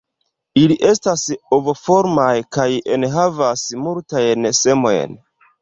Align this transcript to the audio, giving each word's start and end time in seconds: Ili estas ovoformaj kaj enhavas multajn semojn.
Ili 0.61 0.77
estas 0.91 1.25
ovoformaj 1.57 2.31
kaj 2.57 2.67
enhavas 2.97 3.67
multajn 3.85 4.53
semojn. 4.65 5.19